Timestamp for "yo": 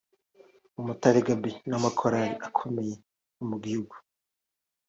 3.37-3.43